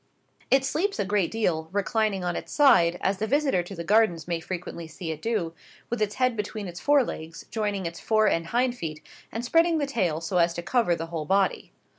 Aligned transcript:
"It 0.49 0.65
sleeps 0.65 0.97
a 0.97 1.05
great 1.05 1.29
deal, 1.29 1.69
reclining 1.71 2.23
on 2.23 2.35
its 2.35 2.51
side, 2.51 2.97
as 3.01 3.19
the 3.19 3.27
visitor 3.27 3.61
to 3.61 3.75
the 3.75 3.83
Gardens 3.83 4.27
may 4.27 4.39
frequently 4.39 4.87
see 4.87 5.11
it 5.11 5.21
do, 5.21 5.53
with 5.91 6.01
its 6.01 6.15
head 6.15 6.35
between 6.35 6.67
its 6.67 6.79
fore 6.79 7.03
legs, 7.03 7.45
joining 7.51 7.85
its 7.85 7.99
fore 7.99 8.27
and 8.27 8.47
hindfeet, 8.47 9.03
and 9.31 9.45
spreading 9.45 9.77
the 9.77 9.85
tail 9.85 10.19
so 10.19 10.39
as 10.39 10.55
to 10.55 10.63
cover 10.63 10.95
the 10.95 11.05
whole 11.13 11.25
body. 11.25 11.71